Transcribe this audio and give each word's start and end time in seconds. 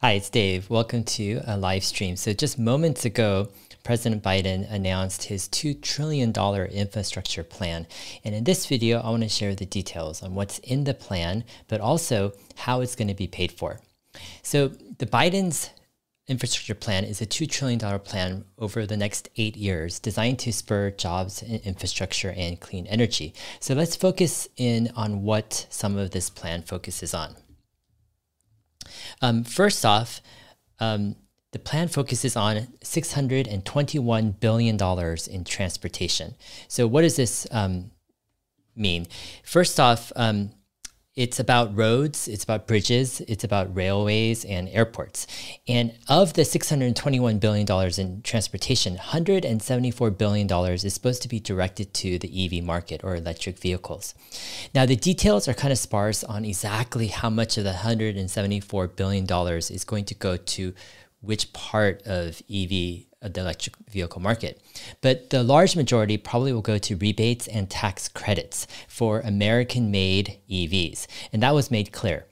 Hi, 0.00 0.12
it's 0.12 0.30
Dave. 0.30 0.70
Welcome 0.70 1.02
to 1.18 1.40
a 1.44 1.56
live 1.56 1.82
stream. 1.82 2.14
So, 2.14 2.32
just 2.32 2.56
moments 2.56 3.04
ago, 3.04 3.48
President 3.82 4.22
Biden 4.22 4.70
announced 4.70 5.24
his 5.24 5.48
$2 5.48 5.82
trillion 5.82 6.30
infrastructure 6.30 7.42
plan. 7.42 7.84
And 8.22 8.32
in 8.32 8.44
this 8.44 8.66
video, 8.66 9.00
I 9.00 9.10
want 9.10 9.24
to 9.24 9.28
share 9.28 9.56
the 9.56 9.66
details 9.66 10.22
on 10.22 10.36
what's 10.36 10.60
in 10.60 10.84
the 10.84 10.94
plan, 10.94 11.42
but 11.66 11.80
also 11.80 12.32
how 12.54 12.80
it's 12.80 12.94
going 12.94 13.08
to 13.08 13.14
be 13.14 13.26
paid 13.26 13.50
for. 13.50 13.80
So, 14.42 14.68
the 14.68 15.06
Biden's 15.06 15.70
infrastructure 16.28 16.76
plan 16.76 17.02
is 17.02 17.20
a 17.20 17.26
$2 17.26 17.50
trillion 17.50 17.80
plan 17.98 18.44
over 18.56 18.86
the 18.86 18.96
next 18.96 19.28
eight 19.36 19.56
years 19.56 19.98
designed 19.98 20.38
to 20.38 20.52
spur 20.52 20.92
jobs 20.92 21.42
in 21.42 21.56
infrastructure 21.64 22.30
and 22.36 22.60
clean 22.60 22.86
energy. 22.86 23.34
So 23.58 23.74
let's 23.74 23.96
focus 23.96 24.46
in 24.56 24.92
on 24.94 25.24
what 25.24 25.66
some 25.70 25.96
of 25.96 26.12
this 26.12 26.30
plan 26.30 26.62
focuses 26.62 27.14
on. 27.14 27.34
Um, 29.22 29.44
first 29.44 29.84
off, 29.84 30.20
um, 30.80 31.16
the 31.52 31.58
plan 31.58 31.88
focuses 31.88 32.36
on 32.36 32.68
$621 32.82 34.40
billion 34.40 34.78
in 35.30 35.44
transportation. 35.44 36.34
So, 36.68 36.86
what 36.86 37.02
does 37.02 37.16
this 37.16 37.46
um, 37.50 37.90
mean? 38.76 39.06
First 39.44 39.80
off, 39.80 40.12
um, 40.14 40.50
it's 41.18 41.40
about 41.40 41.76
roads, 41.76 42.28
it's 42.28 42.44
about 42.44 42.68
bridges, 42.68 43.20
it's 43.22 43.42
about 43.42 43.74
railways 43.74 44.44
and 44.44 44.68
airports. 44.68 45.26
And 45.66 45.92
of 46.08 46.34
the 46.34 46.42
$621 46.42 47.40
billion 47.40 47.66
in 47.98 48.22
transportation, 48.22 48.96
$174 48.96 50.16
billion 50.16 50.72
is 50.72 50.94
supposed 50.94 51.22
to 51.22 51.28
be 51.28 51.40
directed 51.40 51.92
to 51.94 52.20
the 52.20 52.44
EV 52.44 52.62
market 52.62 53.02
or 53.02 53.16
electric 53.16 53.58
vehicles. 53.58 54.14
Now, 54.72 54.86
the 54.86 54.94
details 54.94 55.48
are 55.48 55.54
kind 55.54 55.72
of 55.72 55.78
sparse 55.78 56.22
on 56.22 56.44
exactly 56.44 57.08
how 57.08 57.30
much 57.30 57.58
of 57.58 57.64
the 57.64 57.72
$174 57.72 58.94
billion 58.94 59.26
is 59.58 59.84
going 59.84 60.04
to 60.04 60.14
go 60.14 60.36
to 60.36 60.72
which 61.20 61.52
part 61.52 62.00
of 62.06 62.40
EV 62.48 63.07
the 63.20 63.40
electric 63.40 63.76
vehicle 63.90 64.20
market. 64.20 64.60
But 65.00 65.30
the 65.30 65.42
large 65.42 65.76
majority 65.76 66.16
probably 66.16 66.52
will 66.52 66.62
go 66.62 66.78
to 66.78 66.96
rebates 66.96 67.48
and 67.48 67.68
tax 67.68 68.08
credits 68.08 68.66
for 68.86 69.20
American 69.20 69.90
made 69.90 70.38
EVs. 70.50 71.06
And 71.32 71.42
that 71.42 71.54
was 71.54 71.70
made 71.70 71.92
clear. 71.92 72.26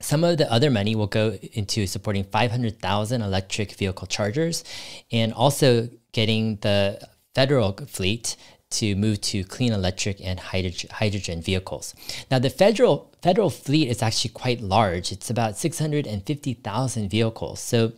Some 0.00 0.24
of 0.24 0.36
the 0.38 0.50
other 0.52 0.70
money 0.70 0.96
will 0.96 1.06
go 1.06 1.38
into 1.52 1.86
supporting 1.86 2.24
500,000 2.24 3.22
electric 3.22 3.72
vehicle 3.72 4.06
chargers 4.06 4.64
and 5.12 5.32
also 5.32 5.88
getting 6.12 6.56
the 6.56 7.08
federal 7.34 7.72
fleet 7.72 8.36
to 8.70 8.96
move 8.96 9.20
to 9.20 9.44
clean 9.44 9.72
electric 9.72 10.20
and 10.24 10.40
hydrogen 10.40 11.42
vehicles. 11.42 11.94
Now, 12.30 12.38
the 12.38 12.50
federal 12.50 13.12
federal 13.22 13.50
fleet 13.50 13.88
is 13.88 14.02
actually 14.02 14.30
quite 14.30 14.60
large. 14.60 15.12
It's 15.12 15.30
about 15.30 15.56
650,000 15.56 17.08
vehicles. 17.08 17.60
So 17.60 17.92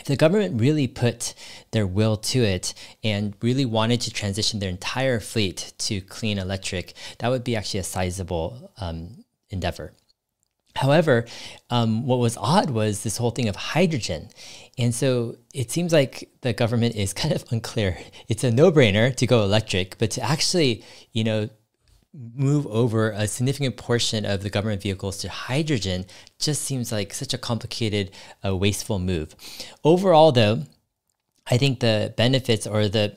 if 0.00 0.06
the 0.06 0.16
government 0.16 0.60
really 0.60 0.88
put 0.88 1.34
their 1.70 1.86
will 1.86 2.16
to 2.16 2.42
it 2.42 2.74
and 3.04 3.34
really 3.42 3.64
wanted 3.64 4.00
to 4.02 4.10
transition 4.10 4.58
their 4.58 4.70
entire 4.70 5.20
fleet 5.20 5.72
to 5.78 6.00
clean 6.00 6.38
electric, 6.38 6.94
that 7.18 7.28
would 7.28 7.44
be 7.44 7.54
actually 7.54 7.80
a 7.80 7.84
sizable 7.84 8.72
um, 8.78 9.24
endeavor. 9.50 9.92
However, 10.76 11.26
um, 11.68 12.06
what 12.06 12.18
was 12.18 12.36
odd 12.36 12.70
was 12.70 13.02
this 13.02 13.16
whole 13.16 13.30
thing 13.30 13.48
of 13.48 13.56
hydrogen. 13.56 14.30
And 14.78 14.94
so 14.94 15.36
it 15.52 15.70
seems 15.70 15.92
like 15.92 16.30
the 16.40 16.52
government 16.52 16.96
is 16.96 17.12
kind 17.22 17.34
of 17.34 17.44
unclear. 17.50 17.98
It's 18.28 18.44
a 18.44 18.50
no 18.50 18.72
brainer 18.72 19.14
to 19.16 19.26
go 19.26 19.42
electric, 19.42 19.98
but 19.98 20.12
to 20.12 20.22
actually, 20.22 20.84
you 21.12 21.24
know, 21.24 21.50
move 22.12 22.66
over 22.66 23.10
a 23.10 23.26
significant 23.28 23.76
portion 23.76 24.24
of 24.24 24.42
the 24.42 24.50
government 24.50 24.82
vehicles 24.82 25.18
to 25.18 25.28
hydrogen 25.28 26.04
just 26.38 26.62
seems 26.62 26.90
like 26.90 27.12
such 27.14 27.32
a 27.32 27.38
complicated, 27.38 28.10
uh, 28.44 28.56
wasteful 28.56 28.98
move. 28.98 29.36
Overall, 29.84 30.32
though, 30.32 30.64
I 31.46 31.56
think 31.56 31.80
the 31.80 32.12
benefits 32.16 32.66
or 32.66 32.88
the 32.88 33.16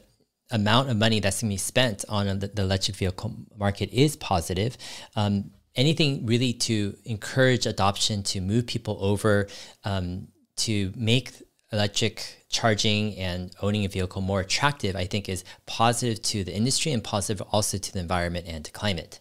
amount 0.52 0.90
of 0.90 0.98
money 0.98 1.20
that's 1.20 1.42
going 1.42 1.50
to 1.50 1.54
be 1.54 1.58
spent 1.58 2.06
on 2.08 2.40
the, 2.40 2.48
the 2.48 2.62
electric 2.62 2.98
vehicle 2.98 3.36
market 3.58 3.90
is 3.92 4.16
positive. 4.16 4.78
Um, 5.16 5.52
anything 5.76 6.26
really 6.26 6.54
to 6.54 6.96
encourage 7.06 7.66
adoption, 7.66 8.22
to 8.24 8.42
move 8.42 8.68
people 8.68 8.98
over, 9.02 9.48
um, 9.84 10.28
to 10.56 10.94
make 10.96 11.32
electric 11.74 12.46
charging 12.50 13.18
and 13.18 13.52
owning 13.62 13.84
a 13.84 13.90
vehicle 13.90 14.22
more 14.22 14.40
attractive, 14.40 14.96
I 14.96 15.06
think 15.06 15.28
is 15.28 15.44
positive 15.66 16.22
to 16.24 16.44
the 16.44 16.56
industry 16.56 16.92
and 16.92 17.04
positive 17.04 17.46
also 17.52 17.78
to 17.78 17.94
the 17.94 18.00
environment 18.00 18.46
and 18.48 18.64
to 18.64 18.72
climate. 18.72 19.20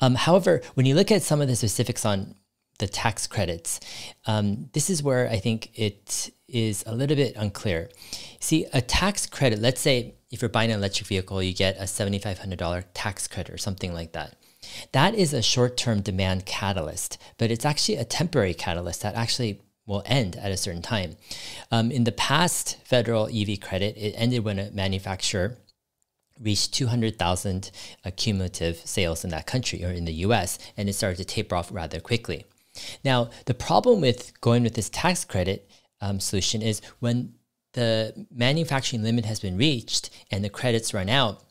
Um, 0.00 0.14
however, 0.14 0.62
when 0.74 0.86
you 0.86 0.94
look 0.94 1.10
at 1.10 1.22
some 1.22 1.40
of 1.40 1.48
the 1.48 1.56
specifics 1.56 2.04
on 2.04 2.34
the 2.78 2.86
tax 2.86 3.26
credits, 3.26 3.80
um, 4.26 4.68
this 4.72 4.90
is 4.90 5.02
where 5.02 5.28
I 5.28 5.38
think 5.38 5.70
it 5.74 6.30
is 6.46 6.84
a 6.86 6.94
little 6.94 7.16
bit 7.16 7.34
unclear. 7.36 7.90
See, 8.38 8.66
a 8.72 8.80
tax 8.80 9.26
credit, 9.26 9.58
let's 9.58 9.80
say 9.80 10.14
if 10.30 10.42
you're 10.42 10.48
buying 10.48 10.70
an 10.70 10.78
electric 10.78 11.08
vehicle, 11.08 11.42
you 11.42 11.54
get 11.54 11.78
a 11.78 11.84
$7,500 11.84 12.84
tax 12.94 13.26
credit 13.26 13.52
or 13.52 13.58
something 13.58 13.92
like 13.92 14.12
that. 14.12 14.36
That 14.92 15.14
is 15.14 15.32
a 15.32 15.42
short 15.42 15.76
term 15.76 16.00
demand 16.00 16.44
catalyst, 16.44 17.18
but 17.38 17.50
it's 17.50 17.64
actually 17.64 17.96
a 17.96 18.04
temporary 18.04 18.54
catalyst 18.54 19.02
that 19.02 19.14
actually 19.14 19.60
will 19.86 20.02
end 20.04 20.36
at 20.36 20.50
a 20.50 20.56
certain 20.56 20.82
time. 20.82 21.16
Um, 21.70 21.90
in 21.90 22.04
the 22.04 22.12
past 22.12 22.76
federal 22.84 23.28
EV 23.28 23.60
credit, 23.60 23.96
it 23.96 24.14
ended 24.16 24.44
when 24.44 24.58
a 24.58 24.70
manufacturer 24.72 25.58
reached 26.40 26.74
200,000 26.74 27.70
uh, 28.04 28.10
cumulative 28.16 28.76
sales 28.84 29.24
in 29.24 29.30
that 29.30 29.46
country 29.46 29.84
or 29.84 29.90
in 29.90 30.04
the 30.04 30.12
US, 30.12 30.58
and 30.76 30.88
it 30.88 30.94
started 30.94 31.16
to 31.16 31.24
taper 31.24 31.54
off 31.54 31.72
rather 31.72 32.00
quickly. 32.00 32.44
Now, 33.04 33.30
the 33.46 33.54
problem 33.54 34.00
with 34.00 34.38
going 34.40 34.62
with 34.62 34.74
this 34.74 34.90
tax 34.90 35.24
credit 35.24 35.70
um, 36.00 36.20
solution 36.20 36.60
is 36.60 36.82
when 37.00 37.34
the 37.72 38.26
manufacturing 38.30 39.02
limit 39.02 39.24
has 39.24 39.40
been 39.40 39.56
reached 39.56 40.10
and 40.30 40.44
the 40.44 40.50
credits 40.50 40.92
run 40.92 41.08
out, 41.08 41.42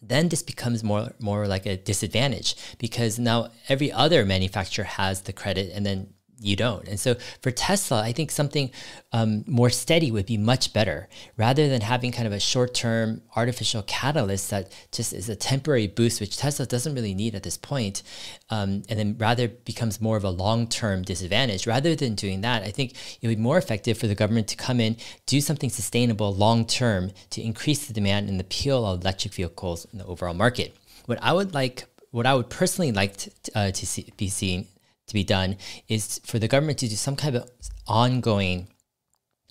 then 0.00 0.28
this 0.28 0.42
becomes 0.42 0.84
more 0.84 1.12
more 1.18 1.46
like 1.46 1.64
a 1.66 1.76
disadvantage 1.76 2.54
because 2.78 3.18
now 3.18 3.48
every 3.68 3.90
other 3.90 4.24
manufacturer 4.26 4.84
has 4.84 5.22
the 5.22 5.32
credit 5.32 5.72
and 5.74 5.86
then 5.86 6.13
you 6.40 6.56
don't. 6.56 6.86
And 6.88 6.98
so 6.98 7.14
for 7.42 7.50
Tesla, 7.50 8.02
I 8.02 8.12
think 8.12 8.30
something 8.30 8.70
um, 9.12 9.44
more 9.46 9.70
steady 9.70 10.10
would 10.10 10.26
be 10.26 10.36
much 10.36 10.72
better 10.72 11.08
rather 11.36 11.68
than 11.68 11.80
having 11.80 12.12
kind 12.12 12.26
of 12.26 12.32
a 12.32 12.40
short 12.40 12.74
term 12.74 13.22
artificial 13.36 13.82
catalyst 13.82 14.50
that 14.50 14.72
just 14.92 15.12
is 15.12 15.28
a 15.28 15.36
temporary 15.36 15.86
boost, 15.86 16.20
which 16.20 16.36
Tesla 16.36 16.66
doesn't 16.66 16.94
really 16.94 17.14
need 17.14 17.34
at 17.34 17.42
this 17.42 17.56
point, 17.56 18.02
um, 18.50 18.82
and 18.88 18.98
then 18.98 19.16
rather 19.18 19.48
becomes 19.48 20.00
more 20.00 20.16
of 20.16 20.24
a 20.24 20.30
long 20.30 20.66
term 20.66 21.02
disadvantage. 21.02 21.66
Rather 21.66 21.94
than 21.94 22.14
doing 22.14 22.40
that, 22.40 22.62
I 22.62 22.70
think 22.70 22.92
it 23.20 23.26
would 23.26 23.36
be 23.36 23.42
more 23.42 23.58
effective 23.58 23.96
for 23.96 24.06
the 24.06 24.14
government 24.14 24.48
to 24.48 24.56
come 24.56 24.80
in, 24.80 24.96
do 25.26 25.40
something 25.40 25.70
sustainable 25.70 26.34
long 26.34 26.66
term 26.66 27.12
to 27.30 27.42
increase 27.42 27.86
the 27.86 27.94
demand 27.94 28.28
and 28.28 28.38
the 28.38 28.44
appeal 28.44 28.84
of 28.84 29.02
electric 29.02 29.34
vehicles 29.34 29.86
in 29.92 29.98
the 29.98 30.06
overall 30.06 30.34
market. 30.34 30.76
What 31.06 31.18
I 31.22 31.32
would 31.32 31.54
like 31.54 31.84
what 32.14 32.26
I 32.26 32.34
would 32.36 32.48
personally 32.48 32.92
like 32.92 33.16
to, 33.16 33.30
uh, 33.56 33.70
to 33.72 33.86
see, 33.86 34.12
be 34.16 34.28
seeing 34.28 34.68
to 35.06 35.14
be 35.14 35.24
done 35.24 35.56
is 35.88 36.20
for 36.24 36.38
the 36.38 36.48
government 36.48 36.78
to 36.78 36.88
do 36.88 36.94
some 36.94 37.16
kind 37.16 37.36
of 37.36 37.50
ongoing 37.86 38.68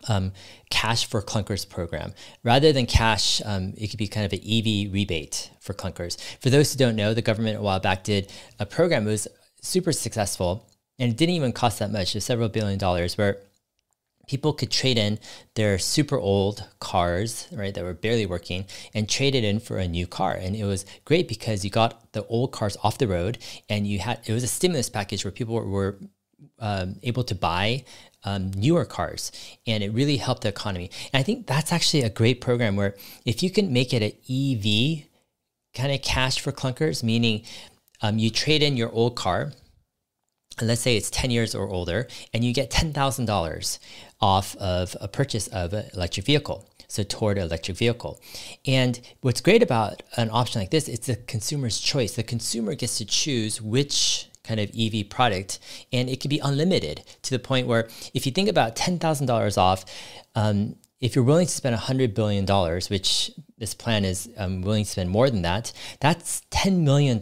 um, 0.08 0.34
cash 0.70 1.06
for 1.06 1.22
clunkers 1.22 1.68
program. 1.68 2.14
Rather 2.44 2.74
than 2.74 2.86
cash, 2.86 3.42
um, 3.46 3.74
it 3.78 3.88
could 3.88 4.00
be 4.00 4.08
kind 4.08 4.26
of 4.26 4.34
an 4.34 4.40
EV 4.40 4.92
rebate 4.92 5.52
for 5.60 5.74
clunkers. 5.74 6.20
For 6.42 6.50
those 6.50 6.74
who 6.74 6.80
don't 6.80 6.96
know, 6.96 7.14
the 7.14 7.22
government 7.22 7.58
a 7.58 7.62
while 7.62 7.80
back 7.80 8.04
did 8.04 8.32
a 8.60 8.66
program 8.66 9.06
that 9.06 9.12
was 9.12 9.28
super 9.62 9.92
successful 9.92 10.70
and 11.00 11.12
it 11.12 11.18
didn't 11.18 11.36
even 11.36 11.52
cost 11.52 11.80
that 11.80 11.92
much. 11.92 12.16
Was 12.16 12.26
several 12.26 12.50
billion 12.50 12.78
dollars 12.78 13.18
where 13.18 13.42
people 14.28 14.54
could 14.54 14.72
trade 14.72 14.98
in 14.98 15.20
their 15.56 15.78
super 15.78 16.18
old 16.18 16.68
cars, 16.80 17.48
right, 17.52 17.74
that 17.74 17.84
were 17.84 17.94
barely 17.94 18.26
working, 18.26 18.66
and 18.94 19.10
trade 19.10 19.36
it 19.36 19.44
in 19.44 19.60
for 19.60 19.78
a 19.78 19.88
new 19.88 20.08
car. 20.08 20.34
And 20.34 20.56
it 20.56 20.66
was 20.66 20.86
great 21.06 21.28
because 21.28 21.64
you 21.64 21.72
got 21.72 22.12
the 22.14 22.26
old 22.26 22.52
cars 22.52 22.78
off 22.84 22.98
the 22.98 23.08
road, 23.08 23.38
and 23.70 23.86
you 23.86 24.00
had 24.00 24.20
it 24.26 24.34
was 24.34 24.44
a 24.44 24.48
stimulus 24.48 24.90
package 24.90 25.26
where 25.26 25.32
people 25.32 25.56
were, 25.56 25.98
um, 26.60 26.96
able 27.04 27.24
to 27.24 27.36
buy 27.36 27.84
um, 28.24 28.52
newer 28.52 28.86
cars, 28.86 29.32
and 29.68 29.84
it 29.84 29.92
really 29.92 30.18
helped 30.18 30.44
the 30.44 30.50
economy. 30.50 30.90
And 31.12 31.20
I 31.20 31.24
think 31.24 31.48
that's 31.48 31.74
actually 31.74 32.04
a 32.04 32.10
great 32.10 32.42
program 32.42 32.76
where 32.76 32.96
if 33.26 33.44
you 33.44 33.50
can 33.50 33.74
make 33.74 33.94
it 33.94 34.02
an 34.02 34.14
EV 34.30 35.06
kind 35.74 35.92
of 35.92 36.02
cash 36.02 36.40
for 36.40 36.52
clunkers, 36.52 37.04
meaning 37.04 37.44
um, 38.02 38.20
you 38.20 38.30
trade 38.30 38.64
in 38.64 38.78
your 38.78 38.92
old 38.92 39.16
car 39.16 39.52
let's 40.62 40.82
say 40.82 40.96
it's 40.96 41.10
10 41.10 41.32
years 41.32 41.56
or 41.56 41.68
older, 41.68 42.08
and 42.34 42.44
you 42.44 42.54
get 42.54 42.70
$10,000 42.70 43.80
off 44.22 44.56
of 44.58 44.96
a 45.02 45.08
purchase 45.08 45.48
of 45.48 45.74
an 45.74 45.86
electric 45.94 46.26
vehicle. 46.26 46.70
So 46.88 47.02
toward 47.02 47.38
an 47.38 47.46
electric 47.46 47.78
vehicle. 47.78 48.22
And 48.68 49.00
what's 49.22 49.42
great 49.42 49.64
about 49.64 50.04
an 50.16 50.30
option 50.32 50.62
like 50.62 50.70
this, 50.70 50.88
it's 50.88 51.08
the 51.08 51.16
consumer's 51.16 51.80
choice. 51.80 52.16
The 52.16 52.24
consumer 52.24 52.76
gets 52.76 53.00
to 53.00 53.06
choose 53.06 53.60
which 53.60 54.28
kind 54.44 54.60
of 54.60 54.70
EV 54.78 55.10
product, 55.10 55.58
and 55.92 56.10
it 56.10 56.20
can 56.20 56.30
be 56.30 56.40
unlimited 56.40 57.04
to 57.24 57.32
the 57.32 57.40
point 57.40 57.66
where 57.66 57.88
if 58.14 58.26
you 58.26 58.32
think 58.32 58.50
about 58.50 58.76
$10,000 58.76 59.58
off, 59.58 59.86
um, 60.36 60.76
if 61.04 61.18
you're 61.18 61.26
willing 61.26 61.46
to 61.46 61.52
spend 61.52 61.76
$100 61.76 62.16
billion, 62.16 62.46
which 62.88 63.30
this 63.58 63.74
plan 63.74 64.06
is 64.06 64.30
um, 64.38 64.62
willing 64.62 64.86
to 64.86 64.90
spend 64.90 65.10
more 65.10 65.30
than 65.30 65.42
that, 65.42 65.74
that's 66.00 66.44
$10 66.52 66.80
million 66.80 67.20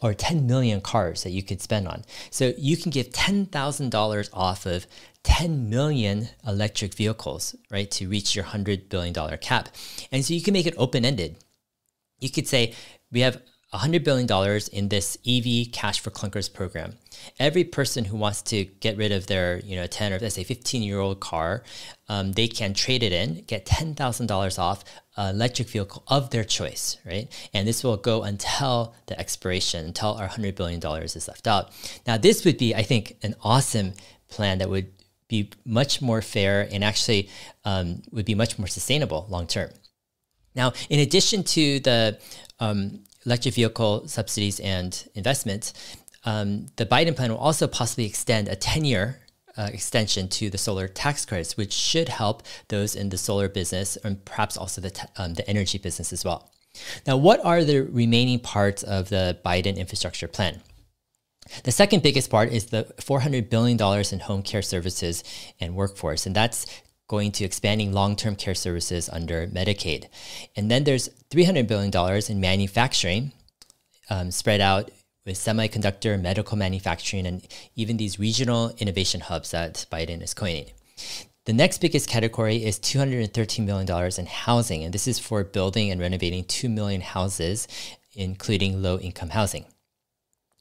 or 0.00 0.14
10 0.14 0.46
million 0.46 0.80
cars 0.80 1.24
that 1.24 1.30
you 1.30 1.42
could 1.42 1.60
spend 1.60 1.88
on. 1.88 2.04
So 2.30 2.52
you 2.56 2.76
can 2.76 2.92
give 2.92 3.10
$10,000 3.10 4.28
off 4.32 4.64
of 4.64 4.86
10 5.24 5.68
million 5.68 6.28
electric 6.46 6.94
vehicles, 6.94 7.56
right, 7.68 7.90
to 7.90 8.08
reach 8.08 8.36
your 8.36 8.44
$100 8.44 8.88
billion 8.88 9.12
cap. 9.38 9.70
And 10.12 10.24
so 10.24 10.32
you 10.32 10.40
can 10.40 10.52
make 10.52 10.68
it 10.68 10.74
open 10.78 11.04
ended. 11.04 11.36
You 12.20 12.30
could 12.30 12.46
say, 12.46 12.74
we 13.10 13.22
have 13.22 13.42
$100 13.74 14.04
billion 14.04 14.60
in 14.72 14.88
this 14.88 15.18
EV 15.26 15.72
Cash 15.72 16.00
for 16.00 16.10
Clunkers 16.10 16.52
program. 16.52 16.94
Every 17.38 17.64
person 17.64 18.04
who 18.04 18.16
wants 18.16 18.42
to 18.42 18.64
get 18.64 18.96
rid 18.96 19.10
of 19.10 19.26
their, 19.26 19.58
you 19.58 19.74
know, 19.74 19.86
10 19.86 20.12
or 20.12 20.18
let's 20.18 20.36
say 20.36 20.44
15 20.44 20.82
year 20.82 21.00
old 21.00 21.20
car, 21.20 21.64
um, 22.08 22.32
they 22.32 22.46
can 22.46 22.74
trade 22.74 23.02
it 23.02 23.12
in, 23.12 23.42
get 23.46 23.66
$10,000 23.66 24.58
off 24.58 24.84
an 25.16 25.34
electric 25.34 25.68
vehicle 25.68 26.04
of 26.06 26.30
their 26.30 26.44
choice, 26.44 26.98
right? 27.04 27.28
And 27.52 27.66
this 27.66 27.82
will 27.82 27.96
go 27.96 28.22
until 28.22 28.94
the 29.06 29.18
expiration, 29.18 29.86
until 29.86 30.14
our 30.14 30.28
$100 30.28 30.54
billion 30.54 30.80
is 31.02 31.26
left 31.26 31.46
out. 31.46 31.72
Now, 32.06 32.18
this 32.18 32.44
would 32.44 32.58
be, 32.58 32.74
I 32.74 32.82
think, 32.82 33.16
an 33.22 33.34
awesome 33.42 33.94
plan 34.28 34.58
that 34.58 34.70
would 34.70 34.92
be 35.28 35.50
much 35.64 36.00
more 36.00 36.22
fair 36.22 36.68
and 36.70 36.84
actually 36.84 37.28
um, 37.64 38.02
would 38.12 38.26
be 38.26 38.34
much 38.34 38.58
more 38.58 38.68
sustainable 38.68 39.26
long 39.28 39.46
term. 39.46 39.70
Now, 40.54 40.72
in 40.88 41.00
addition 41.00 41.42
to 41.44 41.80
the 41.80 42.18
um, 42.60 43.00
electric 43.26 43.54
vehicle 43.54 44.06
subsidies 44.08 44.60
and 44.60 45.08
investments, 45.14 45.74
um, 46.24 46.66
the 46.76 46.86
Biden 46.86 47.14
plan 47.14 47.30
will 47.30 47.38
also 47.38 47.66
possibly 47.66 48.06
extend 48.06 48.48
a 48.48 48.56
10 48.56 48.84
year 48.84 49.20
uh, 49.58 49.70
extension 49.72 50.28
to 50.28 50.50
the 50.50 50.58
solar 50.58 50.88
tax 50.88 51.24
credits, 51.24 51.56
which 51.56 51.72
should 51.72 52.08
help 52.08 52.42
those 52.68 52.94
in 52.94 53.08
the 53.08 53.18
solar 53.18 53.48
business 53.48 53.96
and 53.96 54.24
perhaps 54.24 54.56
also 54.56 54.80
the, 54.80 55.08
um, 55.16 55.34
the 55.34 55.48
energy 55.48 55.78
business 55.78 56.12
as 56.12 56.24
well. 56.24 56.50
Now, 57.06 57.16
what 57.16 57.42
are 57.44 57.64
the 57.64 57.80
remaining 57.80 58.38
parts 58.38 58.82
of 58.82 59.08
the 59.08 59.38
Biden 59.44 59.76
infrastructure 59.76 60.28
plan? 60.28 60.60
The 61.62 61.72
second 61.72 62.02
biggest 62.02 62.28
part 62.28 62.52
is 62.52 62.66
the 62.66 62.84
$400 62.98 63.48
billion 63.48 63.78
in 64.12 64.20
home 64.20 64.42
care 64.42 64.62
services 64.62 65.22
and 65.60 65.74
workforce, 65.74 66.26
and 66.26 66.34
that's 66.34 66.66
going 67.08 67.32
to 67.32 67.44
expanding 67.44 67.92
long-term 67.92 68.36
care 68.36 68.54
services 68.54 69.08
under 69.08 69.46
Medicaid. 69.46 70.08
And 70.56 70.70
then 70.70 70.84
there's 70.84 71.08
$300 71.30 71.66
billion 71.66 72.22
in 72.28 72.40
manufacturing 72.40 73.32
um, 74.10 74.30
spread 74.30 74.60
out 74.60 74.90
with 75.24 75.36
semiconductor, 75.36 76.20
medical 76.20 76.56
manufacturing, 76.56 77.26
and 77.26 77.46
even 77.74 77.96
these 77.96 78.18
regional 78.18 78.72
innovation 78.78 79.20
hubs 79.20 79.50
that 79.50 79.86
Biden 79.90 80.22
is 80.22 80.34
coining. 80.34 80.66
The 81.44 81.52
next 81.52 81.78
biggest 81.78 82.08
category 82.08 82.64
is 82.64 82.78
$213 82.78 83.64
million 83.64 84.12
in 84.18 84.26
housing, 84.26 84.84
and 84.84 84.92
this 84.92 85.06
is 85.06 85.18
for 85.18 85.44
building 85.44 85.90
and 85.90 86.00
renovating 86.00 86.44
2 86.44 86.68
million 86.68 87.00
houses, 87.00 87.68
including 88.14 88.82
low 88.82 88.98
income 88.98 89.30
housing. 89.30 89.64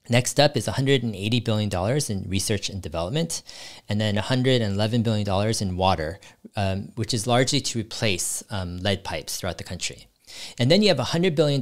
Next 0.10 0.40
up 0.40 0.56
is 0.56 0.68
$180 0.68 1.44
billion 1.44 2.02
in 2.10 2.30
research 2.30 2.69
and 2.69 2.81
development, 2.81 3.42
and 3.90 4.00
then 4.00 4.16
$111 4.16 5.04
billion 5.04 5.54
in 5.62 5.78
water, 5.78 6.19
um, 6.56 6.92
which 6.96 7.13
is 7.13 7.28
largely 7.28 7.60
to 7.62 7.80
replace 7.80 8.44
um, 8.50 8.78
lead 8.78 9.04
pipes 9.04 9.38
throughout 9.38 9.57
the 9.57 9.63
country. 9.63 10.07
And 10.57 10.69
then 10.69 10.81
you 10.81 10.90
have 10.90 10.98
$100 10.98 11.36
billion 11.36 11.62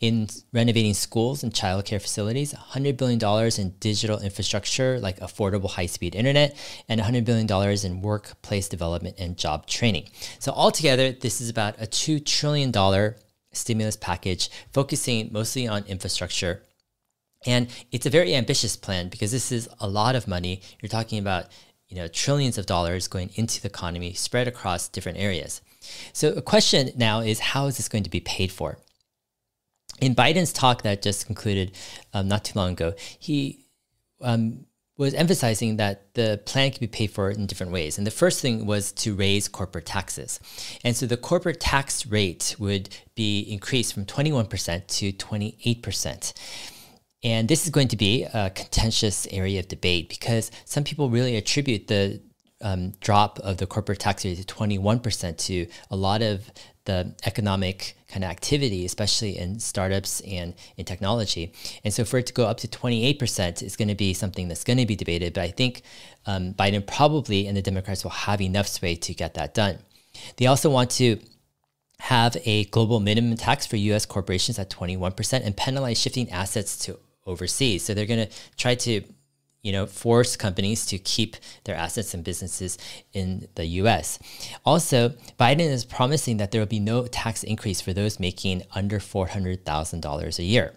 in 0.00 0.28
renovating 0.52 0.94
schools 0.94 1.42
and 1.42 1.52
childcare 1.52 2.00
facilities, 2.00 2.54
$100 2.54 2.96
billion 2.96 3.50
in 3.58 3.74
digital 3.80 4.18
infrastructure 4.20 4.98
like 4.98 5.20
affordable 5.20 5.70
high 5.70 5.86
speed 5.86 6.14
internet, 6.14 6.56
and 6.88 7.00
$100 7.00 7.24
billion 7.24 7.84
in 7.84 8.02
workplace 8.02 8.68
development 8.68 9.16
and 9.18 9.36
job 9.36 9.66
training. 9.66 10.08
So, 10.38 10.52
altogether, 10.52 11.12
this 11.12 11.40
is 11.40 11.48
about 11.48 11.80
a 11.80 11.86
$2 11.86 12.24
trillion 12.24 12.72
stimulus 13.52 13.96
package 13.96 14.50
focusing 14.72 15.28
mostly 15.30 15.68
on 15.68 15.84
infrastructure 15.84 16.62
and 17.46 17.68
it's 17.90 18.06
a 18.06 18.10
very 18.10 18.34
ambitious 18.34 18.76
plan 18.76 19.08
because 19.08 19.32
this 19.32 19.52
is 19.52 19.68
a 19.80 19.88
lot 19.88 20.14
of 20.14 20.28
money. 20.28 20.62
You're 20.80 20.88
talking 20.88 21.18
about 21.18 21.46
you 21.88 21.96
know 21.96 22.08
trillions 22.08 22.58
of 22.58 22.66
dollars 22.66 23.08
going 23.08 23.30
into 23.34 23.60
the 23.60 23.68
economy 23.68 24.14
spread 24.14 24.48
across 24.48 24.88
different 24.88 25.18
areas. 25.18 25.60
So 26.12 26.32
a 26.32 26.42
question 26.42 26.90
now 26.96 27.20
is 27.20 27.40
how 27.40 27.66
is 27.66 27.76
this 27.76 27.88
going 27.88 28.04
to 28.04 28.10
be 28.10 28.20
paid 28.20 28.52
for? 28.52 28.78
In 30.00 30.14
Biden's 30.14 30.52
talk 30.52 30.82
that 30.82 31.02
just 31.02 31.26
concluded 31.26 31.72
um, 32.12 32.28
not 32.28 32.44
too 32.44 32.58
long 32.58 32.72
ago, 32.72 32.94
he 33.18 33.66
um, 34.20 34.66
was 34.96 35.14
emphasizing 35.14 35.76
that 35.76 36.14
the 36.14 36.40
plan 36.44 36.70
can 36.70 36.80
be 36.80 36.86
paid 36.86 37.10
for 37.10 37.30
in 37.30 37.46
different 37.46 37.72
ways. 37.72 37.98
And 37.98 38.06
the 38.06 38.10
first 38.10 38.40
thing 38.40 38.66
was 38.66 38.92
to 38.92 39.14
raise 39.14 39.48
corporate 39.48 39.86
taxes. 39.86 40.38
And 40.84 40.96
so 40.96 41.06
the 41.06 41.16
corporate 41.16 41.60
tax 41.60 42.06
rate 42.06 42.56
would 42.58 42.88
be 43.14 43.40
increased 43.40 43.94
from 43.94 44.04
21% 44.04 44.86
to 44.86 45.12
28%. 45.12 46.32
And 47.24 47.48
this 47.48 47.64
is 47.64 47.70
going 47.70 47.88
to 47.88 47.96
be 47.96 48.24
a 48.24 48.50
contentious 48.50 49.28
area 49.30 49.60
of 49.60 49.68
debate 49.68 50.08
because 50.08 50.50
some 50.64 50.82
people 50.82 51.08
really 51.08 51.36
attribute 51.36 51.86
the 51.86 52.20
um, 52.62 52.92
drop 53.00 53.38
of 53.40 53.58
the 53.58 53.66
corporate 53.66 54.00
tax 54.00 54.24
rate 54.24 54.38
to 54.38 54.54
21% 54.54 55.36
to 55.36 55.66
a 55.90 55.96
lot 55.96 56.22
of 56.22 56.50
the 56.84 57.14
economic 57.24 57.96
kind 58.08 58.24
of 58.24 58.30
activity, 58.30 58.84
especially 58.84 59.38
in 59.38 59.60
startups 59.60 60.20
and 60.22 60.54
in 60.76 60.84
technology. 60.84 61.52
And 61.84 61.94
so 61.94 62.04
for 62.04 62.18
it 62.18 62.26
to 62.26 62.32
go 62.32 62.46
up 62.46 62.58
to 62.58 62.68
28% 62.68 63.62
is 63.62 63.76
going 63.76 63.88
to 63.88 63.94
be 63.94 64.14
something 64.14 64.48
that's 64.48 64.64
going 64.64 64.78
to 64.78 64.86
be 64.86 64.96
debated. 64.96 65.34
But 65.34 65.42
I 65.42 65.50
think 65.50 65.82
um, 66.26 66.54
Biden 66.54 66.86
probably 66.86 67.46
and 67.46 67.56
the 67.56 67.62
Democrats 67.62 68.04
will 68.04 68.10
have 68.10 68.40
enough 68.40 68.66
sway 68.66 68.96
to 68.96 69.14
get 69.14 69.34
that 69.34 69.54
done. 69.54 69.78
They 70.36 70.46
also 70.46 70.70
want 70.70 70.90
to 70.92 71.18
have 72.00 72.36
a 72.44 72.64
global 72.66 72.98
minimum 72.98 73.36
tax 73.36 73.64
for 73.64 73.76
US 73.76 74.06
corporations 74.06 74.58
at 74.58 74.68
21% 74.70 75.44
and 75.44 75.56
penalize 75.56 76.00
shifting 76.00 76.28
assets 76.30 76.76
to 76.86 76.98
overseas. 77.26 77.84
So 77.84 77.94
they're 77.94 78.06
going 78.06 78.26
to 78.26 78.34
try 78.56 78.74
to 78.76 79.02
you 79.62 79.70
know, 79.70 79.86
force 79.86 80.36
companies 80.36 80.86
to 80.86 80.98
keep 80.98 81.36
their 81.64 81.76
assets 81.76 82.14
and 82.14 82.24
businesses 82.24 82.78
in 83.12 83.46
the 83.54 83.64
US. 83.64 84.18
Also, 84.66 85.10
Biden 85.38 85.60
is 85.60 85.84
promising 85.84 86.38
that 86.38 86.50
there 86.50 86.60
will 86.60 86.66
be 86.66 86.80
no 86.80 87.06
tax 87.06 87.44
increase 87.44 87.80
for 87.80 87.92
those 87.92 88.18
making 88.18 88.64
under 88.74 88.98
$400,000 88.98 90.38
a 90.38 90.42
year. 90.42 90.74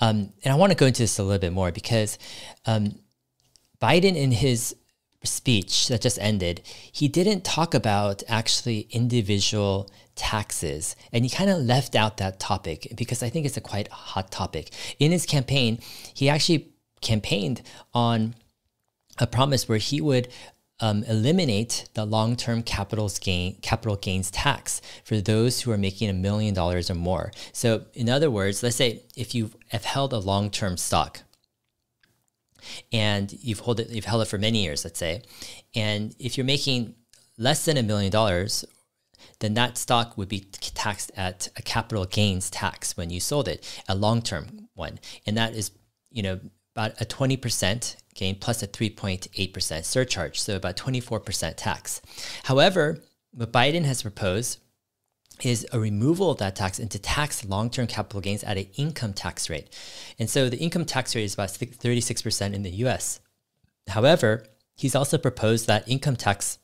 Um, 0.00 0.32
and 0.44 0.52
I 0.52 0.54
want 0.54 0.72
to 0.72 0.76
go 0.76 0.86
into 0.86 1.02
this 1.02 1.18
a 1.18 1.22
little 1.22 1.40
bit 1.40 1.52
more 1.52 1.72
because 1.72 2.18
um, 2.66 2.98
Biden, 3.80 4.16
in 4.16 4.32
his 4.32 4.76
speech 5.26 5.88
that 5.88 6.00
just 6.00 6.18
ended, 6.20 6.62
he 6.90 7.08
didn't 7.08 7.44
talk 7.44 7.74
about 7.74 8.22
actually 8.28 8.88
individual 8.90 9.90
taxes. 10.14 10.96
And 11.12 11.24
he 11.24 11.30
kind 11.30 11.50
of 11.50 11.58
left 11.58 11.94
out 11.94 12.16
that 12.16 12.40
topic 12.40 12.92
because 12.96 13.22
I 13.22 13.28
think 13.28 13.46
it's 13.46 13.56
a 13.56 13.60
quite 13.60 13.88
hot 13.88 14.30
topic. 14.30 14.70
In 14.98 15.12
his 15.12 15.26
campaign, 15.26 15.78
he 16.14 16.28
actually 16.28 16.70
campaigned 17.00 17.62
on 17.92 18.34
a 19.18 19.26
promise 19.26 19.68
where 19.68 19.78
he 19.78 20.00
would 20.00 20.28
um, 20.80 21.04
eliminate 21.04 21.88
the 21.94 22.04
long-term 22.04 22.62
capital 22.62 23.10
gain 23.20 23.56
capital 23.62 23.96
gains 23.96 24.30
tax 24.30 24.82
for 25.04 25.20
those 25.20 25.62
who 25.62 25.70
are 25.70 25.78
making 25.78 26.10
a 26.10 26.12
million 26.12 26.52
dollars 26.52 26.90
or 26.90 26.94
more. 26.94 27.32
So, 27.52 27.86
in 27.94 28.10
other 28.10 28.30
words, 28.30 28.62
let's 28.62 28.76
say 28.76 29.02
if 29.16 29.34
you 29.34 29.52
have 29.68 29.84
held 29.84 30.12
a 30.12 30.18
long-term 30.18 30.76
stock 30.76 31.20
and 32.92 33.32
you've 33.32 33.60
hold 33.60 33.80
it, 33.80 33.90
you've 33.90 34.04
held 34.04 34.22
it 34.22 34.28
for 34.28 34.38
many 34.38 34.62
years, 34.62 34.84
let's 34.84 34.98
say, 34.98 35.22
and 35.74 36.14
if 36.18 36.36
you're 36.36 36.46
making 36.46 36.94
less 37.38 37.64
than 37.64 37.76
a 37.76 37.82
million 37.82 38.10
dollars, 38.10 38.64
then 39.40 39.54
that 39.54 39.76
stock 39.76 40.16
would 40.16 40.28
be 40.28 40.40
taxed 40.40 41.10
at 41.16 41.48
a 41.56 41.62
capital 41.62 42.04
gains 42.06 42.50
tax 42.50 42.96
when 42.96 43.10
you 43.10 43.20
sold 43.20 43.48
it, 43.48 43.82
a 43.88 43.94
long-term 43.94 44.68
one, 44.74 44.98
and 45.26 45.36
that 45.36 45.54
is, 45.54 45.70
you 46.10 46.22
know, 46.22 46.40
about 46.74 47.00
a 47.00 47.04
20% 47.06 47.96
gain 48.14 48.34
plus 48.34 48.62
a 48.62 48.66
3.8% 48.66 49.84
surcharge, 49.84 50.40
so 50.40 50.56
about 50.56 50.76
24% 50.76 51.54
tax. 51.56 52.02
However, 52.44 53.02
what 53.32 53.52
Biden 53.52 53.84
has 53.84 54.02
proposed 54.02 54.58
is 55.42 55.66
a 55.72 55.78
removal 55.78 56.30
of 56.30 56.38
that 56.38 56.56
tax 56.56 56.78
and 56.78 56.90
to 56.90 56.98
tax 56.98 57.44
long-term 57.44 57.86
capital 57.86 58.20
gains 58.20 58.42
at 58.44 58.56
an 58.56 58.66
income 58.76 59.12
tax 59.12 59.50
rate. 59.50 59.68
And 60.18 60.30
so 60.30 60.48
the 60.48 60.58
income 60.58 60.84
tax 60.84 61.14
rate 61.14 61.24
is 61.24 61.34
about 61.34 61.48
36% 61.48 62.54
in 62.54 62.62
the 62.62 62.70
US. 62.70 63.20
However, 63.88 64.44
he's 64.76 64.94
also 64.94 65.18
proposed 65.18 65.66
that 65.66 65.88
income 65.88 66.16
tax 66.16 66.58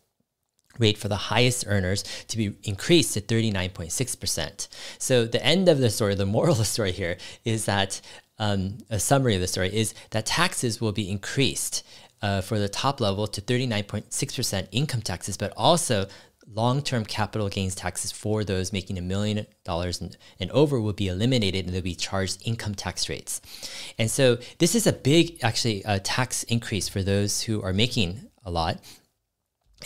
rate 0.79 0.97
for 0.97 1.09
the 1.09 1.17
highest 1.17 1.64
earners 1.67 2.02
to 2.29 2.37
be 2.37 2.55
increased 2.64 3.14
to 3.14 3.21
39.6%. 3.21 4.69
So 4.99 5.26
the 5.26 5.45
end 5.45 5.69
of 5.69 5.79
the 5.79 5.91
story, 5.91 6.14
the 6.14 6.26
moral 6.26 6.52
of 6.52 6.59
the 6.59 6.64
story 6.64 6.93
here 6.93 7.19
is 7.45 7.67
that 7.67 8.00
um, 8.38 8.79
a 8.91 8.99
summary 8.99 9.35
of 9.35 9.41
the 9.41 9.47
story 9.47 9.75
is 9.75 9.95
that 10.11 10.26
taxes 10.26 10.81
will 10.81 10.93
be 10.93 11.11
increased 11.11 11.85
uh, 12.23 12.41
for 12.41 12.59
the 12.59 12.69
top 12.69 13.00
level 13.00 13.26
to 13.26 13.41
39.6% 13.41 14.69
income 14.73 15.02
taxes, 15.02 15.37
but 15.37 15.52
also 15.57 16.07
long-term 16.47 17.05
capital 17.05 17.49
gains 17.49 17.75
taxes 17.75 18.13
for 18.13 18.45
those 18.45 18.73
making 18.73 18.99
a 18.99 19.03
million 19.03 19.47
dollars 19.65 20.01
and, 20.01 20.17
over 20.51 20.81
will 20.81 20.93
be 20.93 21.09
eliminated 21.09 21.65
and 21.65 21.75
they'll 21.75 21.83
be 21.83 21.95
charged 21.95 22.43
income 22.45 22.75
tax 22.75 23.09
rates. 23.09 23.41
And 23.99 24.11
so 24.11 24.39
this 24.59 24.75
is 24.75 24.87
a 24.87 24.93
big, 24.93 25.43
actually, 25.43 25.85
uh, 25.85 26.01
tax 26.03 26.43
increase 26.45 26.89
for 26.89 27.03
those 27.03 27.43
who 27.43 27.63
are 27.63 27.73
making 27.73 28.29
a 28.45 28.51
lot. 28.51 28.81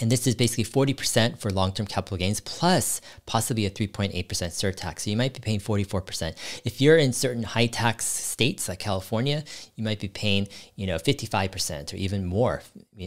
And 0.00 0.10
this 0.10 0.26
is 0.26 0.34
basically 0.34 0.64
40% 0.64 1.38
for 1.38 1.50
long 1.50 1.72
term 1.72 1.86
capital 1.86 2.16
gains 2.16 2.40
plus 2.40 3.00
possibly 3.24 3.66
a 3.66 3.70
3.8% 3.70 4.12
surtax. 4.12 5.00
So 5.00 5.10
you 5.10 5.16
might 5.16 5.34
be 5.34 5.40
paying 5.40 5.60
44%. 5.60 6.34
If 6.64 6.80
you're 6.80 6.96
in 6.96 7.12
certain 7.12 7.42
high 7.42 7.66
tax 7.66 8.04
states 8.04 8.68
like 8.68 8.78
California, 8.78 9.44
you 9.74 9.84
might 9.84 10.00
be 10.00 10.08
paying, 10.08 10.48
you 10.74 10.86
know, 10.86 10.96
55% 10.96 11.92
or 11.92 11.96
even 11.96 12.24
more, 12.24 12.62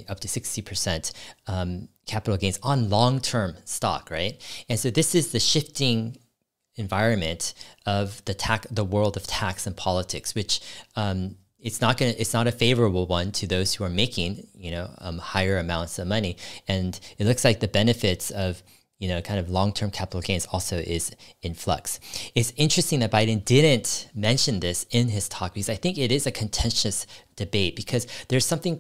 up 0.08 0.20
to 0.22 0.28
60% 0.28 1.12
um, 1.48 1.88
capital 2.06 2.38
gains 2.38 2.60
on 2.64 2.90
long 2.90 3.20
term 3.20 3.56
stock, 3.66 4.10
right? 4.10 4.42
And 4.68 4.80
so 4.80 4.90
this 4.90 5.14
is 5.16 5.32
the 5.32 5.40
shifting 5.40 6.18
environment 6.76 7.54
of 7.86 8.24
the 8.26 8.34
tax, 8.34 8.68
the 8.72 8.84
world 8.86 9.18
of 9.18 9.28
tax 9.28 9.68
and 9.68 9.76
politics, 9.76 10.34
which 10.34 10.62
um, 10.96 11.36
it's 11.62 11.82
not 11.82 11.98
going 11.98 12.14
to 12.14 12.20
it's 12.20 12.34
not 12.34 12.48
a 12.48 12.52
favorable 12.52 13.06
one 13.06 13.32
to 13.34 13.48
those 13.48 13.74
who 13.74 13.84
are 13.84 13.90
making 13.90 14.48
you 14.56 14.72
know 14.72 14.90
um, 15.00 15.18
higher 15.18 15.58
amounts 15.58 16.00
of 16.00 16.08
money. 16.08 16.38
And 16.68 17.00
it 17.18 17.26
looks 17.26 17.44
like 17.44 17.60
the 17.60 17.68
benefits 17.68 18.32
of 18.32 18.64
you 19.00 19.08
know 19.08 19.22
kind 19.22 19.40
of 19.40 19.50
long-term 19.50 19.92
capital 19.92 20.22
gains 20.22 20.46
also 20.48 20.78
is 20.78 21.16
in 21.42 21.54
flux. 21.54 22.00
It's 22.36 22.54
interesting 22.56 23.00
that 23.00 23.12
biden 23.12 23.44
didn't 23.44 24.10
mention 24.14 24.60
this 24.60 24.86
in 24.92 25.10
his 25.10 25.30
talk 25.30 25.54
because 25.54 25.70
i 25.70 25.76
think 25.76 25.98
it 25.98 26.12
is 26.12 26.28
a 26.28 26.32
contentious 26.32 27.06
debate 27.36 27.76
because 27.76 28.08
there's 28.28 28.46
something 28.46 28.80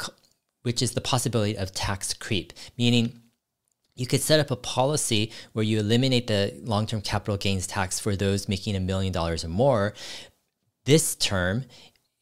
which 0.63 0.81
is 0.81 0.91
the 0.91 1.01
possibility 1.01 1.57
of 1.57 1.71
tax 1.73 2.13
creep 2.13 2.51
meaning 2.77 3.21
you 3.99 4.07
could 4.07 4.21
set 4.21 4.39
up 4.39 4.49
a 4.49 4.55
policy 4.55 5.29
where 5.51 5.65
you 5.65 5.77
eliminate 5.77 6.27
the 6.27 6.53
long-term 6.63 7.01
capital 7.01 7.35
gains 7.35 7.67
tax 7.67 7.99
for 7.99 8.15
those 8.15 8.47
making 8.47 8.77
a 8.77 8.79
million 8.79 9.11
dollars 9.11 9.43
or 9.43 9.49
more. 9.49 9.93
This 10.85 11.15
term 11.15 11.65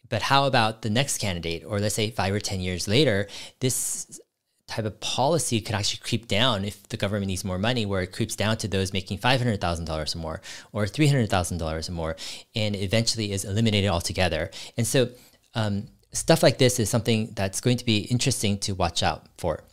but 0.09 0.23
how 0.23 0.45
about 0.45 0.81
the 0.81 0.89
next 0.89 1.17
candidate, 1.19 1.63
or 1.65 1.79
let's 1.79 1.95
say 1.95 2.09
five 2.09 2.33
or 2.33 2.39
10 2.39 2.59
years 2.59 2.87
later, 2.87 3.27
this 3.59 4.19
type 4.67 4.85
of 4.85 4.99
policy 4.99 5.61
could 5.61 5.75
actually 5.75 5.99
creep 6.03 6.27
down 6.27 6.65
if 6.65 6.87
the 6.89 6.97
government 6.97 7.27
needs 7.27 7.45
more 7.45 7.57
money, 7.57 7.85
where 7.85 8.01
it 8.01 8.11
creeps 8.11 8.35
down 8.35 8.57
to 8.57 8.67
those 8.67 8.93
making 8.93 9.17
$500,000 9.17 10.15
or 10.15 10.19
more 10.19 10.41
or 10.73 10.85
$300,000 10.85 11.89
or 11.89 11.91
more, 11.91 12.15
and 12.55 12.75
eventually 12.75 13.31
is 13.31 13.45
eliminated 13.45 13.89
altogether. 13.89 14.51
And 14.75 14.85
so, 14.85 15.09
um, 15.55 15.87
stuff 16.11 16.43
like 16.43 16.57
this 16.57 16.79
is 16.79 16.89
something 16.89 17.31
that's 17.35 17.61
going 17.61 17.77
to 17.77 17.85
be 17.85 17.99
interesting 17.99 18.57
to 18.59 18.73
watch 18.73 19.03
out 19.03 19.27
for. 19.37 19.63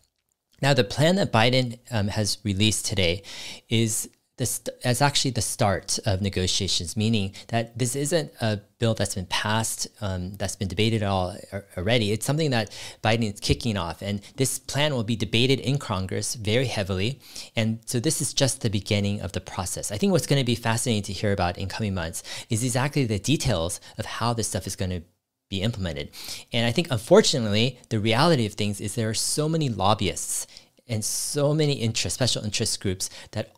Now, 0.63 0.73
the 0.73 0.85
plan 0.85 1.17
that 1.17 1.33
Biden 1.33 1.79
um, 1.91 2.09
has 2.09 2.39
released 2.45 2.87
today 2.87 3.23
is 3.69 4.09
this 4.37 4.63
as 4.83 5.01
actually 5.01 5.31
the 5.31 5.41
start 5.41 5.99
of 6.07 6.21
negotiations, 6.21 6.97
meaning 6.97 7.33
that 7.49 7.79
this 7.79 7.95
isn't 7.95 8.33
a 8.41 8.61
bill 8.79 8.95
that's 8.95 9.15
been 9.15 9.27
passed, 9.27 9.87
um, 10.01 10.35
that's 10.35 10.57
been 10.57 10.67
debated 10.67 11.03
at 11.03 11.09
all 11.09 11.37
already. 11.77 12.11
It's 12.11 12.27
something 12.27 12.51
that 12.51 12.71
Biden 13.03 13.33
is 13.33 13.39
kicking 13.39 13.77
off, 13.77 14.03
and 14.03 14.21
this 14.37 14.59
plan 14.59 14.93
will 14.93 15.05
be 15.05 15.15
debated 15.15 15.61
in 15.61 15.79
Congress 15.79 16.35
very 16.35 16.67
heavily. 16.67 17.21
And 17.55 17.79
so 17.87 18.01
this 18.01 18.21
is 18.21 18.35
just 18.35 18.63
the 18.63 18.71
beginning 18.71 19.21
of 19.21 19.33
the 19.33 19.41
process. 19.41 19.93
I 19.93 19.99
think 19.99 20.11
what's 20.11 20.27
going 20.27 20.41
to 20.41 20.47
be 20.47 20.57
fascinating 20.57 21.05
to 21.05 21.13
hear 21.13 21.33
about 21.33 21.57
in 21.57 21.69
coming 21.69 21.95
months 21.95 22.25
is 22.51 22.65
exactly 22.65 23.05
the 23.05 23.21
details 23.21 23.81
of 23.99 24.05
how 24.05 24.33
this 24.33 24.49
stuff 24.49 24.67
is 24.67 24.75
going 24.75 24.91
to 24.91 25.03
be 25.49 25.63
implemented. 25.63 26.11
And 26.53 26.67
I 26.67 26.73
think, 26.73 26.89
unfortunately, 26.91 27.79
the 27.89 28.01
reality 28.01 28.47
of 28.47 28.55
things 28.55 28.81
is 28.81 28.97
there 28.97 29.11
are 29.11 29.15
so 29.15 29.49
many 29.49 29.69
lobbyists 29.69 30.49
and 30.89 31.05
so 31.05 31.55
many 31.55 31.75
interest, 31.75 32.15
special 32.15 32.45
interest 32.45 32.81
groups 32.81 33.09
that 33.31 33.53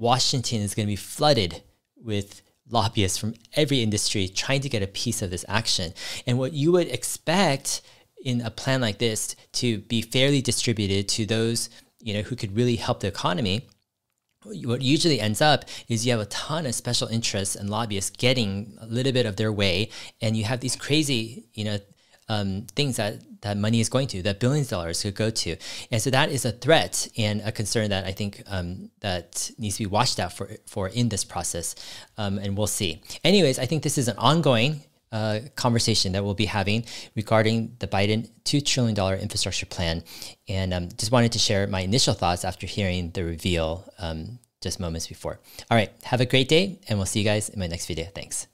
Washington 0.00 0.62
is 0.62 0.74
going 0.74 0.86
to 0.86 0.92
be 0.92 0.96
flooded 0.96 1.62
with 1.96 2.42
lobbyists 2.68 3.18
from 3.18 3.34
every 3.54 3.82
industry 3.82 4.28
trying 4.28 4.60
to 4.62 4.68
get 4.68 4.82
a 4.82 4.86
piece 4.86 5.22
of 5.22 5.30
this 5.30 5.44
action. 5.48 5.92
And 6.26 6.38
what 6.38 6.52
you 6.52 6.72
would 6.72 6.88
expect 6.88 7.82
in 8.24 8.40
a 8.40 8.50
plan 8.50 8.80
like 8.80 8.98
this 8.98 9.36
to 9.52 9.78
be 9.80 10.02
fairly 10.02 10.42
distributed 10.42 11.08
to 11.08 11.26
those 11.26 11.70
you 12.00 12.14
know 12.14 12.22
who 12.22 12.36
could 12.36 12.54
really 12.56 12.76
help 12.76 13.00
the 13.00 13.06
economy 13.06 13.66
what 14.64 14.80
usually 14.80 15.20
ends 15.20 15.42
up 15.42 15.64
is 15.88 16.06
you 16.06 16.12
have 16.12 16.20
a 16.20 16.26
ton 16.26 16.64
of 16.64 16.74
special 16.74 17.08
interests 17.08 17.56
and 17.56 17.68
lobbyists 17.68 18.10
getting 18.10 18.76
a 18.80 18.86
little 18.86 19.12
bit 19.12 19.26
of 19.26 19.36
their 19.36 19.52
way 19.52 19.90
and 20.22 20.36
you 20.36 20.44
have 20.44 20.60
these 20.60 20.76
crazy 20.76 21.44
you 21.54 21.64
know 21.64 21.78
um, 22.30 22.66
things 22.76 22.96
that 22.96 23.20
that 23.42 23.56
money 23.56 23.80
is 23.80 23.88
going 23.88 24.06
to, 24.06 24.22
that 24.22 24.38
billions 24.38 24.66
of 24.66 24.78
dollars 24.78 25.02
could 25.02 25.14
go 25.14 25.30
to. 25.30 25.56
And 25.90 26.00
so 26.00 26.10
that 26.10 26.30
is 26.30 26.44
a 26.44 26.52
threat 26.52 27.08
and 27.16 27.40
a 27.40 27.50
concern 27.50 27.90
that 27.90 28.04
I 28.04 28.12
think 28.12 28.42
um, 28.46 28.90
that 29.00 29.50
needs 29.58 29.76
to 29.78 29.84
be 29.84 29.86
watched 29.86 30.20
out 30.20 30.32
for, 30.32 30.50
for 30.66 30.88
in 30.88 31.08
this 31.08 31.24
process. 31.24 31.74
Um, 32.18 32.38
and 32.38 32.56
we'll 32.56 32.66
see. 32.66 33.00
Anyways, 33.24 33.58
I 33.58 33.66
think 33.66 33.82
this 33.82 33.96
is 33.96 34.08
an 34.08 34.16
ongoing 34.18 34.82
uh, 35.10 35.40
conversation 35.56 36.12
that 36.12 36.22
we'll 36.22 36.34
be 36.34 36.44
having 36.44 36.84
regarding 37.16 37.76
the 37.78 37.88
Biden 37.88 38.28
$2 38.44 38.64
trillion 38.64 38.96
infrastructure 39.18 39.66
plan. 39.66 40.04
And 40.46 40.74
um, 40.74 40.88
just 40.96 41.10
wanted 41.10 41.32
to 41.32 41.38
share 41.38 41.66
my 41.66 41.80
initial 41.80 42.14
thoughts 42.14 42.44
after 42.44 42.66
hearing 42.66 43.10
the 43.10 43.24
reveal 43.24 43.90
um, 43.98 44.38
just 44.60 44.78
moments 44.78 45.06
before. 45.06 45.40
All 45.70 45.76
right, 45.76 45.90
have 46.04 46.20
a 46.20 46.26
great 46.26 46.48
day, 46.48 46.78
and 46.88 46.98
we'll 46.98 47.06
see 47.06 47.20
you 47.20 47.24
guys 47.24 47.48
in 47.48 47.58
my 47.58 47.66
next 47.66 47.86
video. 47.86 48.04
Thanks. 48.14 48.46